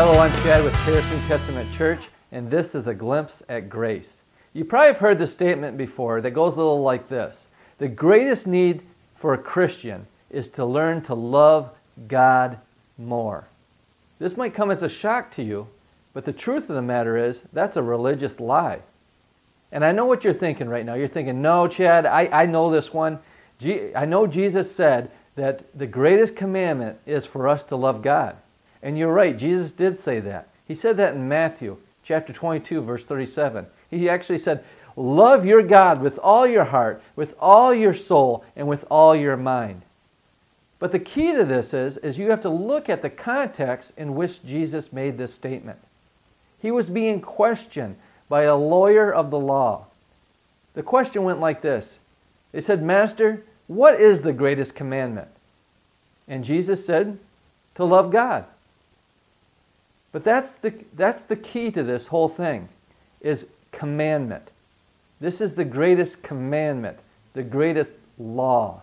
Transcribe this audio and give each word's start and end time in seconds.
Hello, 0.00 0.20
I'm 0.20 0.32
Chad 0.44 0.62
with 0.62 0.74
Paris 0.74 1.10
New 1.10 1.18
Testament 1.26 1.72
Church, 1.72 2.08
and 2.30 2.48
this 2.48 2.76
is 2.76 2.86
a 2.86 2.94
glimpse 2.94 3.42
at 3.48 3.68
grace. 3.68 4.22
You 4.52 4.64
probably 4.64 4.86
have 4.86 4.98
heard 4.98 5.18
the 5.18 5.26
statement 5.26 5.76
before 5.76 6.20
that 6.20 6.30
goes 6.30 6.54
a 6.54 6.58
little 6.58 6.82
like 6.82 7.08
this 7.08 7.48
The 7.78 7.88
greatest 7.88 8.46
need 8.46 8.84
for 9.16 9.34
a 9.34 9.38
Christian 9.38 10.06
is 10.30 10.50
to 10.50 10.64
learn 10.64 11.02
to 11.02 11.14
love 11.14 11.72
God 12.06 12.60
more. 12.96 13.48
This 14.20 14.36
might 14.36 14.54
come 14.54 14.70
as 14.70 14.84
a 14.84 14.88
shock 14.88 15.32
to 15.32 15.42
you, 15.42 15.66
but 16.14 16.24
the 16.24 16.32
truth 16.32 16.70
of 16.70 16.76
the 16.76 16.80
matter 16.80 17.16
is 17.16 17.42
that's 17.52 17.76
a 17.76 17.82
religious 17.82 18.38
lie. 18.38 18.82
And 19.72 19.84
I 19.84 19.90
know 19.90 20.06
what 20.06 20.22
you're 20.22 20.32
thinking 20.32 20.68
right 20.68 20.86
now. 20.86 20.94
You're 20.94 21.08
thinking, 21.08 21.42
no, 21.42 21.66
Chad, 21.66 22.06
I, 22.06 22.28
I 22.30 22.46
know 22.46 22.70
this 22.70 22.94
one. 22.94 23.18
I 23.96 24.04
know 24.04 24.28
Jesus 24.28 24.72
said 24.72 25.10
that 25.34 25.76
the 25.76 25.88
greatest 25.88 26.36
commandment 26.36 27.00
is 27.04 27.26
for 27.26 27.48
us 27.48 27.64
to 27.64 27.74
love 27.74 28.00
God. 28.00 28.36
And 28.82 28.98
you're 28.98 29.12
right, 29.12 29.36
Jesus 29.36 29.72
did 29.72 29.98
say 29.98 30.20
that. 30.20 30.48
He 30.66 30.74
said 30.74 30.96
that 30.98 31.14
in 31.14 31.28
Matthew 31.28 31.78
chapter 32.02 32.32
22, 32.32 32.80
verse 32.82 33.04
37. 33.04 33.66
He 33.90 34.08
actually 34.08 34.38
said, 34.38 34.64
Love 34.96 35.46
your 35.46 35.62
God 35.62 36.00
with 36.00 36.18
all 36.18 36.46
your 36.46 36.64
heart, 36.64 37.02
with 37.14 37.34
all 37.38 37.72
your 37.72 37.94
soul, 37.94 38.44
and 38.56 38.66
with 38.66 38.84
all 38.90 39.14
your 39.14 39.36
mind. 39.36 39.82
But 40.78 40.92
the 40.92 40.98
key 40.98 41.32
to 41.32 41.44
this 41.44 41.74
is, 41.74 41.96
is 41.98 42.18
you 42.18 42.30
have 42.30 42.40
to 42.42 42.48
look 42.48 42.88
at 42.88 43.02
the 43.02 43.10
context 43.10 43.92
in 43.96 44.14
which 44.14 44.44
Jesus 44.44 44.92
made 44.92 45.18
this 45.18 45.34
statement. 45.34 45.78
He 46.60 46.70
was 46.70 46.90
being 46.90 47.20
questioned 47.20 47.96
by 48.28 48.42
a 48.42 48.56
lawyer 48.56 49.12
of 49.12 49.30
the 49.30 49.38
law. 49.38 49.86
The 50.74 50.82
question 50.82 51.24
went 51.24 51.40
like 51.40 51.60
this 51.60 51.98
They 52.52 52.60
said, 52.60 52.82
Master, 52.82 53.42
what 53.66 54.00
is 54.00 54.22
the 54.22 54.32
greatest 54.32 54.74
commandment? 54.74 55.28
And 56.26 56.44
Jesus 56.44 56.84
said, 56.84 57.18
To 57.74 57.84
love 57.84 58.10
God. 58.10 58.46
But 60.12 60.24
that's 60.24 60.52
the, 60.52 60.72
that's 60.94 61.24
the 61.24 61.36
key 61.36 61.70
to 61.72 61.82
this 61.82 62.06
whole 62.06 62.28
thing, 62.28 62.68
is 63.20 63.46
commandment. 63.72 64.50
This 65.20 65.40
is 65.40 65.54
the 65.54 65.64
greatest 65.64 66.22
commandment, 66.22 66.98
the 67.34 67.42
greatest 67.42 67.94
law. 68.18 68.82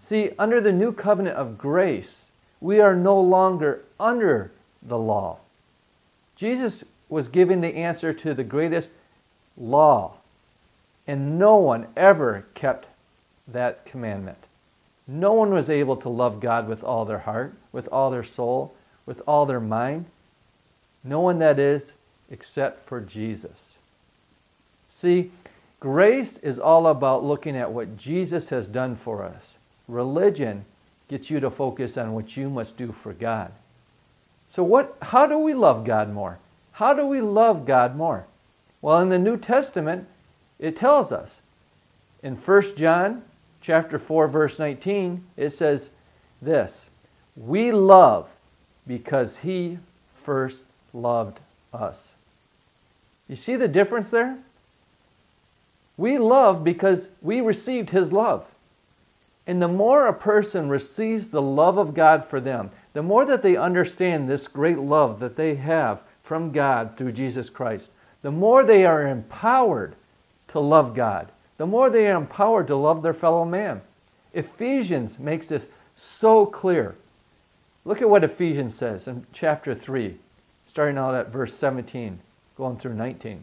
See, 0.00 0.30
under 0.38 0.60
the 0.60 0.72
new 0.72 0.92
covenant 0.92 1.36
of 1.36 1.58
grace, 1.58 2.28
we 2.60 2.80
are 2.80 2.94
no 2.94 3.20
longer 3.20 3.82
under 3.98 4.52
the 4.82 4.98
law. 4.98 5.38
Jesus 6.36 6.84
was 7.08 7.28
giving 7.28 7.60
the 7.60 7.74
answer 7.74 8.12
to 8.12 8.34
the 8.34 8.44
greatest 8.44 8.92
law, 9.56 10.14
and 11.06 11.38
no 11.38 11.56
one 11.56 11.86
ever 11.96 12.46
kept 12.54 12.86
that 13.48 13.84
commandment. 13.86 14.38
No 15.06 15.32
one 15.32 15.50
was 15.50 15.70
able 15.70 15.96
to 15.96 16.08
love 16.08 16.38
God 16.38 16.68
with 16.68 16.84
all 16.84 17.04
their 17.04 17.20
heart, 17.20 17.54
with 17.72 17.88
all 17.88 18.10
their 18.10 18.24
soul, 18.24 18.74
with 19.06 19.22
all 19.26 19.46
their 19.46 19.60
mind. 19.60 20.04
No 21.08 21.20
one 21.20 21.38
that 21.38 21.58
is, 21.58 21.94
except 22.30 22.86
for 22.86 23.00
Jesus. 23.00 23.76
See, 24.90 25.30
grace 25.80 26.36
is 26.38 26.58
all 26.58 26.86
about 26.86 27.24
looking 27.24 27.56
at 27.56 27.72
what 27.72 27.96
Jesus 27.96 28.50
has 28.50 28.68
done 28.68 28.94
for 28.94 29.24
us. 29.24 29.56
Religion 29.88 30.66
gets 31.08 31.30
you 31.30 31.40
to 31.40 31.50
focus 31.50 31.96
on 31.96 32.12
what 32.12 32.36
you 32.36 32.50
must 32.50 32.76
do 32.76 32.92
for 32.92 33.14
God. 33.14 33.52
So 34.48 34.62
what 34.62 34.98
how 35.00 35.26
do 35.26 35.38
we 35.38 35.54
love 35.54 35.86
God 35.86 36.12
more? 36.12 36.38
How 36.72 36.92
do 36.92 37.06
we 37.06 37.22
love 37.22 37.64
God 37.64 37.96
more? 37.96 38.26
Well, 38.82 39.00
in 39.00 39.08
the 39.08 39.18
New 39.18 39.38
Testament, 39.38 40.06
it 40.58 40.76
tells 40.76 41.10
us. 41.10 41.40
In 42.22 42.36
1 42.36 42.76
John 42.76 43.22
chapter 43.62 43.98
4 43.98 44.28
verse 44.28 44.58
19, 44.58 45.24
it 45.38 45.50
says 45.50 45.88
this, 46.42 46.90
"We 47.34 47.72
love 47.72 48.28
because 48.86 49.36
he 49.38 49.78
first 50.22 50.62
loved 50.92 51.40
us." 51.72 52.14
You 53.28 53.36
see 53.36 53.56
the 53.56 53.68
difference 53.68 54.10
there? 54.10 54.38
We 55.96 56.18
love 56.18 56.64
because 56.64 57.08
we 57.20 57.40
received 57.40 57.90
his 57.90 58.12
love. 58.12 58.46
And 59.46 59.62
the 59.62 59.68
more 59.68 60.06
a 60.06 60.12
person 60.12 60.68
receives 60.68 61.30
the 61.30 61.42
love 61.42 61.78
of 61.78 61.94
God 61.94 62.24
for 62.24 62.40
them, 62.40 62.70
the 62.92 63.02
more 63.02 63.24
that 63.24 63.42
they 63.42 63.56
understand 63.56 64.28
this 64.28 64.46
great 64.46 64.78
love 64.78 65.20
that 65.20 65.36
they 65.36 65.54
have 65.56 66.02
from 66.22 66.52
God 66.52 66.96
through 66.96 67.12
Jesus 67.12 67.48
Christ, 67.48 67.90
the 68.22 68.30
more 68.30 68.62
they 68.62 68.84
are 68.84 69.06
empowered 69.06 69.94
to 70.48 70.60
love 70.60 70.94
God, 70.94 71.28
the 71.56 71.66
more 71.66 71.88
they 71.88 72.10
are 72.10 72.16
empowered 72.16 72.66
to 72.66 72.76
love 72.76 73.02
their 73.02 73.14
fellow 73.14 73.44
man. 73.44 73.80
Ephesians 74.34 75.18
makes 75.18 75.48
this 75.48 75.68
so 75.96 76.44
clear. 76.46 76.94
Look 77.84 78.02
at 78.02 78.10
what 78.10 78.24
Ephesians 78.24 78.74
says 78.74 79.08
in 79.08 79.26
chapter 79.32 79.74
3, 79.74 80.18
starting 80.78 80.96
out 80.96 81.12
at 81.12 81.32
verse 81.32 81.52
17, 81.54 82.20
going 82.56 82.76
through 82.76 82.94
19. 82.94 83.42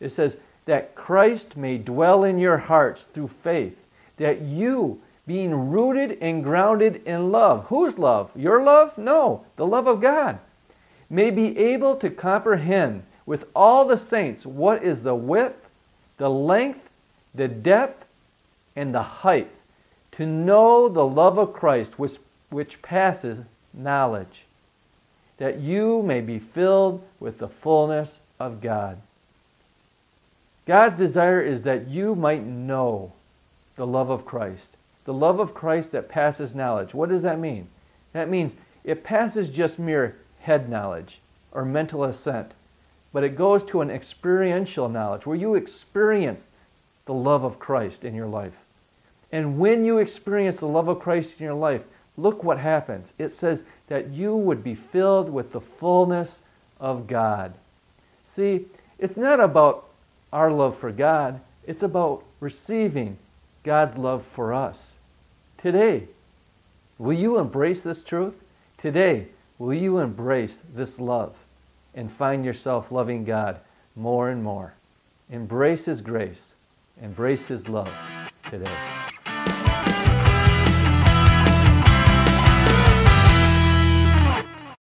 It 0.00 0.12
says, 0.12 0.38
That 0.64 0.94
Christ 0.94 1.54
may 1.54 1.76
dwell 1.76 2.24
in 2.24 2.38
your 2.38 2.56
hearts 2.56 3.02
through 3.02 3.28
faith, 3.28 3.76
that 4.16 4.40
you, 4.40 4.98
being 5.26 5.68
rooted 5.68 6.16
and 6.22 6.42
grounded 6.42 7.02
in 7.04 7.30
love, 7.30 7.66
whose 7.66 7.98
love? 7.98 8.30
Your 8.34 8.62
love? 8.62 8.96
No, 8.96 9.44
the 9.56 9.66
love 9.66 9.86
of 9.86 10.00
God 10.00 10.38
may 11.10 11.30
be 11.30 11.58
able 11.58 11.96
to 11.96 12.08
comprehend 12.08 13.02
with 13.26 13.44
all 13.54 13.84
the 13.84 13.98
saints 13.98 14.46
what 14.46 14.82
is 14.82 15.02
the 15.02 15.14
width, 15.14 15.68
the 16.16 16.30
length, 16.30 16.88
the 17.34 17.46
depth, 17.48 18.06
and 18.74 18.94
the 18.94 19.02
height, 19.02 19.50
to 20.12 20.24
know 20.24 20.88
the 20.88 21.06
love 21.06 21.36
of 21.36 21.52
Christ 21.52 21.98
which, 21.98 22.16
which 22.48 22.80
passes 22.80 23.40
knowledge, 23.74 24.46
that 25.40 25.58
you 25.58 26.02
may 26.02 26.20
be 26.20 26.38
filled 26.38 27.02
with 27.18 27.38
the 27.38 27.48
fullness 27.48 28.18
of 28.38 28.60
God. 28.60 28.98
God's 30.66 30.98
desire 30.98 31.40
is 31.40 31.62
that 31.62 31.88
you 31.88 32.14
might 32.14 32.44
know 32.44 33.12
the 33.76 33.86
love 33.86 34.10
of 34.10 34.26
Christ, 34.26 34.76
the 35.06 35.14
love 35.14 35.40
of 35.40 35.54
Christ 35.54 35.92
that 35.92 36.10
passes 36.10 36.54
knowledge. 36.54 36.92
What 36.92 37.08
does 37.08 37.22
that 37.22 37.38
mean? 37.38 37.68
That 38.12 38.28
means 38.28 38.54
it 38.84 39.02
passes 39.02 39.48
just 39.48 39.78
mere 39.78 40.14
head 40.40 40.68
knowledge 40.68 41.20
or 41.52 41.64
mental 41.64 42.04
assent, 42.04 42.52
but 43.10 43.24
it 43.24 43.34
goes 43.34 43.64
to 43.64 43.80
an 43.80 43.90
experiential 43.90 44.90
knowledge 44.90 45.24
where 45.24 45.36
you 45.36 45.54
experience 45.54 46.52
the 47.06 47.14
love 47.14 47.44
of 47.44 47.58
Christ 47.58 48.04
in 48.04 48.14
your 48.14 48.26
life. 48.26 48.58
And 49.32 49.58
when 49.58 49.86
you 49.86 49.96
experience 49.96 50.60
the 50.60 50.66
love 50.66 50.88
of 50.88 51.00
Christ 51.00 51.40
in 51.40 51.44
your 51.44 51.54
life, 51.54 51.84
look 52.20 52.44
what 52.44 52.58
happens. 52.58 53.12
It 53.18 53.30
says 53.30 53.64
that 53.88 54.10
you 54.10 54.36
would 54.36 54.62
be 54.62 54.74
filled 54.74 55.30
with 55.30 55.52
the 55.52 55.60
fullness 55.60 56.40
of 56.78 57.06
God. 57.06 57.54
See, 58.28 58.66
it's 58.98 59.16
not 59.16 59.40
about 59.40 59.88
our 60.32 60.50
love 60.50 60.76
for 60.76 60.92
God, 60.92 61.40
it's 61.66 61.82
about 61.82 62.24
receiving 62.38 63.18
God's 63.64 63.96
love 63.96 64.24
for 64.24 64.54
us. 64.54 64.94
Today, 65.58 66.04
will 66.98 67.12
you 67.12 67.38
embrace 67.38 67.82
this 67.82 68.02
truth? 68.02 68.34
Today, 68.78 69.26
Will 69.60 69.74
you 69.74 69.98
embrace 69.98 70.62
this 70.74 70.98
love 70.98 71.36
and 71.94 72.10
find 72.10 72.46
yourself 72.46 72.90
loving 72.90 73.24
God 73.24 73.60
more 73.94 74.30
and 74.30 74.42
more? 74.42 74.72
Embrace 75.30 75.84
His 75.84 76.00
grace, 76.00 76.52
embrace 77.00 77.46
His 77.46 77.68
love 77.68 77.92
today. 78.48 78.74